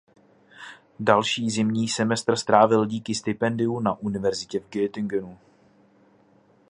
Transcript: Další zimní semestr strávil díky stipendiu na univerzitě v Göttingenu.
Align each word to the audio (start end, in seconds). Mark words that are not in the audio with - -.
Další 0.99 1.49
zimní 1.49 1.87
semestr 1.87 2.35
strávil 2.35 2.85
díky 2.85 3.15
stipendiu 3.15 3.79
na 3.79 3.93
univerzitě 3.99 4.59
v 4.59 4.69
Göttingenu. 4.69 5.37